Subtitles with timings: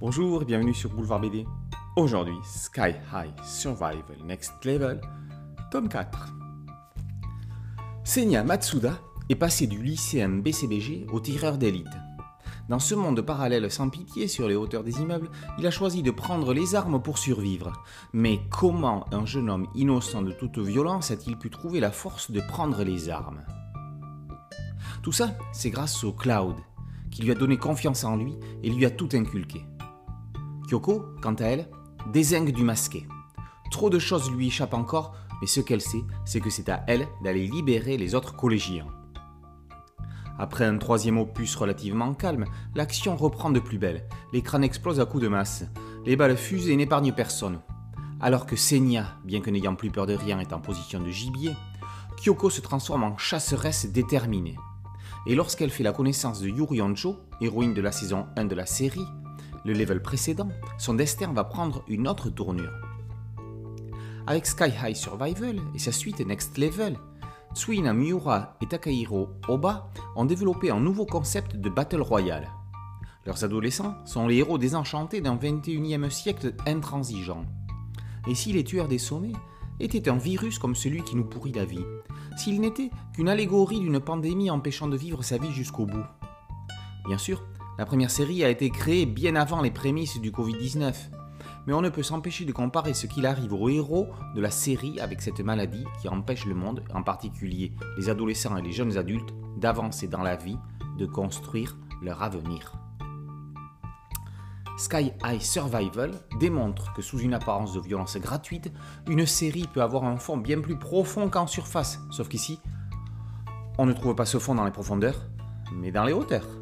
[0.00, 1.44] Bonjour et bienvenue sur Boulevard BD.
[1.94, 4.98] Aujourd'hui, Sky High Survival Next Level,
[5.70, 6.32] tome 4.
[8.02, 8.94] Senya Matsuda
[9.28, 11.92] est passé du lycéen BCBG au tireur d'élite.
[12.70, 15.28] Dans ce monde parallèle sans pitié sur les hauteurs des immeubles,
[15.58, 17.74] il a choisi de prendre les armes pour survivre.
[18.14, 22.40] Mais comment un jeune homme innocent de toute violence a-t-il pu trouver la force de
[22.40, 23.42] prendre les armes?
[25.02, 26.56] Tout ça, c'est grâce au Cloud,
[27.10, 29.66] qui lui a donné confiance en lui et lui a tout inculqué.
[30.70, 31.68] Kyoko, quant à elle,
[32.12, 33.08] désingue du masqué.
[33.72, 37.08] Trop de choses lui échappent encore, mais ce qu'elle sait, c'est que c'est à elle
[37.24, 38.86] d'aller libérer les autres collégiens.
[40.38, 42.44] Après un troisième opus relativement calme,
[42.76, 44.06] l'action reprend de plus belle.
[44.32, 45.64] L'écran explose à coups de masse.
[46.06, 47.58] Les balles fusent et n'épargnent personne.
[48.20, 51.50] Alors que Senya, bien que n'ayant plus peur de rien, est en position de gibier,
[52.16, 54.56] Kyoko se transforme en chasseresse déterminée.
[55.26, 58.66] Et lorsqu'elle fait la connaissance de Yuri Onjo, héroïne de la saison 1 de la
[58.66, 59.04] série,
[59.64, 62.72] le level précédent, son destin va prendre une autre tournure.
[64.26, 66.96] Avec Sky High Survival et sa suite Next Level,
[67.54, 72.48] Tsuina Miura et Takahiro Oba ont développé un nouveau concept de Battle Royale.
[73.26, 77.44] Leurs adolescents sont les héros désenchantés d'un 21e siècle intransigeant.
[78.28, 79.32] Et si les tueurs des sommets
[79.80, 81.84] étaient un virus comme celui qui nous pourrit la vie,
[82.36, 86.06] s'il n'était qu'une allégorie d'une pandémie empêchant de vivre sa vie jusqu'au bout?
[87.06, 87.42] Bien sûr,
[87.80, 90.92] la première série a été créée bien avant les prémices du Covid-19,
[91.66, 95.00] mais on ne peut s'empêcher de comparer ce qu'il arrive aux héros de la série
[95.00, 99.32] avec cette maladie qui empêche le monde, en particulier les adolescents et les jeunes adultes,
[99.56, 100.58] d'avancer dans la vie,
[100.98, 102.74] de construire leur avenir.
[104.76, 108.70] Sky High Survival démontre que sous une apparence de violence gratuite,
[109.08, 112.60] une série peut avoir un fond bien plus profond qu'en surface, sauf qu'ici,
[113.78, 115.22] on ne trouve pas ce fond dans les profondeurs,
[115.72, 116.60] mais dans les hauteurs.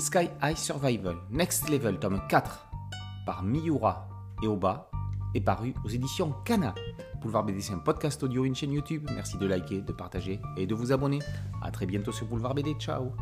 [0.00, 2.70] Sky High Survival Next Level tome 4
[3.26, 4.08] par Miura
[4.42, 4.90] et Oba
[5.34, 6.74] est paru aux éditions Kana.
[7.20, 9.08] Boulevard BD c'est un podcast audio, une chaîne YouTube.
[9.14, 11.18] Merci de liker, de partager et de vous abonner.
[11.62, 12.74] A très bientôt sur Boulevard BD.
[12.78, 13.12] Ciao